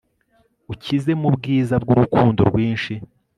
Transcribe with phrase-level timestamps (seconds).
[0.73, 2.93] Ukize mubwiza kubwurukundo rwinshi